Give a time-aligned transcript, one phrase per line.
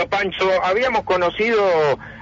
[0.00, 1.62] Bueno, Pancho, habíamos conocido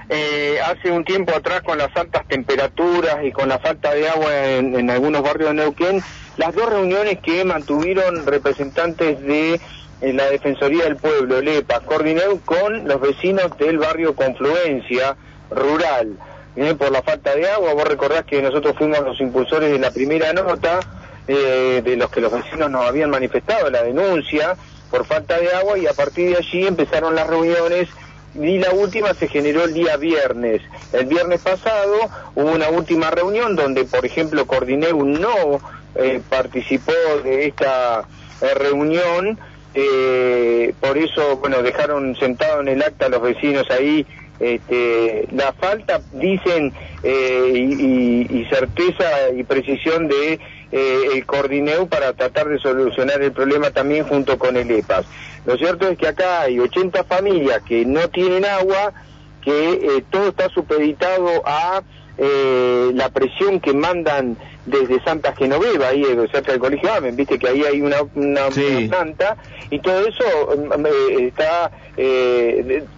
[0.09, 4.47] eh, hace un tiempo atrás con las altas temperaturas y con la falta de agua
[4.47, 6.03] en, algunos barrios de Neuquén,
[6.35, 9.61] las dos reuniones que mantuvieron representantes de
[10.01, 15.15] eh, la Defensoría del Pueblo, LEPA, Cordineu, con los vecinos del barrio Confluencia
[15.49, 16.17] Rural.
[16.57, 19.91] Eh, por la falta de agua, vos recordás que nosotros fuimos los impulsores de la
[19.91, 20.81] primera nota,
[21.27, 24.57] de los que los vecinos nos habían manifestado la denuncia,
[24.89, 27.89] por falta de agua y a partir de allí empezaron las reuniones
[28.35, 30.61] y la última se generó el día viernes.
[30.93, 31.97] El viernes pasado
[32.35, 35.59] hubo una última reunión donde, por ejemplo, Cordineu no
[35.95, 36.93] eh, participó
[37.23, 38.07] de esta
[38.41, 39.39] eh, reunión,
[39.73, 44.05] eh, por eso, bueno, dejaron sentado en el acta los vecinos ahí
[44.39, 46.71] este, la falta, dicen,
[47.03, 50.39] y, certeza y precisión de
[50.71, 55.05] eh, el Cordineu para tratar de solucionar el problema también junto con el EPAS.
[55.45, 58.93] Lo cierto es que acá hay 80 familias que no tienen agua,
[59.41, 61.81] que eh, todo está supeditado a
[62.19, 67.47] eh, la presión que mandan desde Santa Genoveva, ahí cerca del Colegio Amen, viste que
[67.47, 68.49] ahí hay una, una,
[68.87, 69.37] planta,
[69.71, 70.85] y todo eso mm,
[71.19, 71.71] está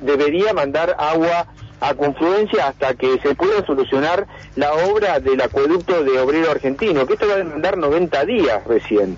[0.02, 1.48] debería mandar agua
[1.82, 7.14] a confluencia hasta que se pueda solucionar la obra del acueducto de obrero argentino, que
[7.14, 9.18] esto va a demandar 90 días recién.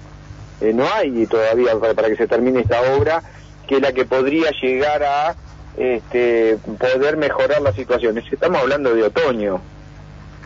[0.62, 3.24] Eh, no hay todavía para, que se termine esta obra,
[3.68, 5.36] que es la que podría llegar a
[5.78, 8.18] este, poder mejorar la situación.
[8.18, 9.60] Estamos hablando de otoño,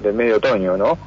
[0.01, 0.97] del medio otoño, ¿no?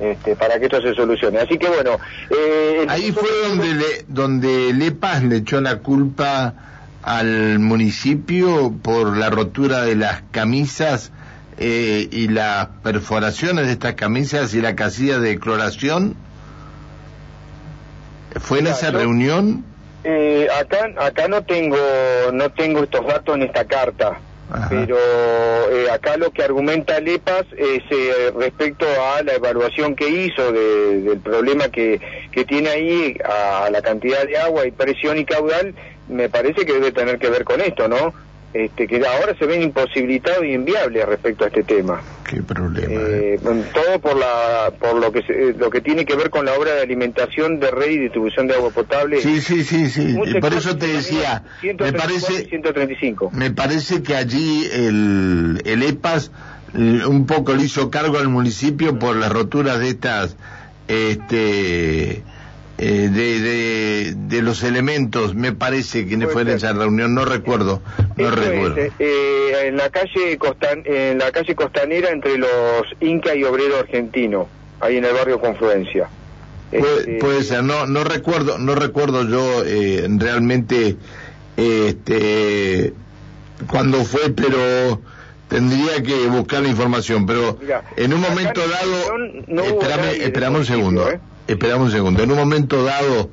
[0.00, 1.38] Este, para que esto se solucione.
[1.40, 1.98] Así que bueno.
[2.30, 6.54] Eh, Ahí fue donde, le, donde Lepas le echó la culpa
[7.02, 11.12] al municipio por la rotura de las camisas
[11.58, 16.16] eh, y las perforaciones de estas camisas y la casilla de cloración?
[18.36, 19.64] ¿Fue en esa reunión?
[20.04, 21.76] Eh, acá, acá no tengo,
[22.32, 24.20] no tengo estos datos en esta carta.
[24.70, 27.82] Pero eh, acá lo que argumenta Lepas es
[28.34, 32.00] respecto a la evaluación que hizo del problema que,
[32.32, 35.74] que tiene ahí, a la cantidad de agua y presión y caudal,
[36.08, 38.14] me parece que debe tener que ver con esto, ¿no?
[38.54, 42.00] Este, que ahora se ven imposibilitados y inviables respecto a este tema.
[42.24, 42.94] Qué problema.
[42.94, 43.64] Eh, eh.
[43.74, 46.80] Todo por la, por lo que lo que tiene que ver con la obra de
[46.80, 49.20] alimentación de red y distribución de agua potable.
[49.20, 50.16] Sí, sí, sí, sí.
[50.40, 53.30] Por eso te decía, me parece, 135.
[53.34, 56.30] me parece que allí el, el EPAS
[56.74, 60.36] eh, un poco le hizo cargo al municipio por las roturas de estas,
[60.88, 62.22] este
[62.80, 67.82] eh, de, de, los elementos, me parece que fue en esa reunión, no recuerdo,
[68.16, 68.76] no recuerdo.
[69.00, 74.48] Eh, en la calle Costan, en la calle costanera entre los Inca y Obrero Argentino,
[74.80, 76.08] ahí en el barrio Confluencia.
[76.70, 80.96] Este, puede, ser, no, no recuerdo, no recuerdo yo eh, realmente
[81.56, 82.92] este
[83.68, 85.00] cuándo fue, pero
[85.48, 87.58] tendría que buscar la información, pero
[87.96, 89.64] en un momento dado,
[90.12, 91.08] espérame, un segundo.
[91.48, 92.22] Esperamos un segundo.
[92.22, 93.30] En un momento dado,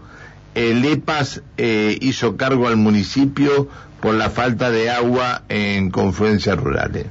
[0.55, 3.67] el EPAS eh, hizo cargo al municipio
[4.01, 7.07] por la falta de agua en confluencias rurales.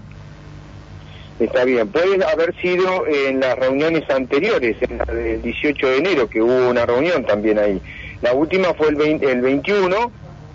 [1.38, 6.28] Está bien, puede haber sido en las reuniones anteriores, en la del 18 de enero,
[6.30, 7.82] que hubo una reunión también ahí.
[8.22, 10.10] La última fue el, el 21,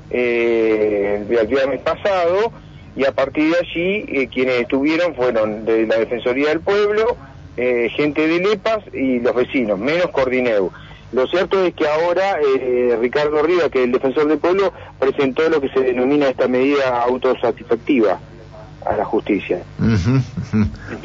[0.09, 2.51] eh, el viernes pasado,
[2.95, 7.17] y a partir de allí eh, quienes estuvieron fueron de la Defensoría del Pueblo,
[7.61, 10.71] eh, gente de Lepas y los vecinos, menos Cordineu.
[11.11, 15.49] Lo cierto es que ahora eh, Ricardo Rivas, que es el defensor del pueblo, presentó
[15.49, 18.17] lo que se denomina esta medida autosatisfactiva
[18.85, 19.61] a la justicia.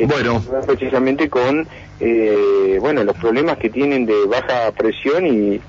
[0.07, 0.45] Bueno.
[0.65, 1.67] Precisamente con
[1.99, 5.61] eh, bueno los problemas que tienen de baja presión y,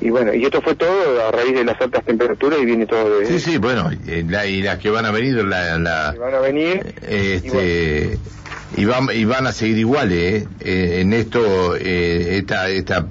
[0.00, 3.20] y bueno, y esto fue todo a raíz de las altas temperaturas y viene todo
[3.20, 3.26] de...
[3.26, 5.78] Sí, sí, bueno, y, las que van a venir, la...
[5.78, 6.94] la van a venir...
[7.06, 8.36] Este, y
[8.84, 10.48] van, y van a seguir iguales ¿eh?
[10.60, 13.06] Eh, en esto eh, esta, esta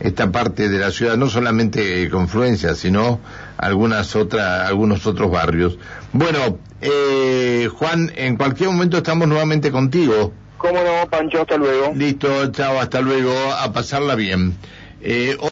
[0.00, 3.20] esta parte de la ciudad no solamente confluencia sino
[3.56, 5.78] algunas otras algunos otros barrios.
[6.12, 10.32] Bueno eh, Juan en cualquier momento estamos nuevamente contigo.
[10.58, 11.92] Cómo no Pancho hasta luego.
[11.94, 14.56] Listo chao hasta luego a pasarla bien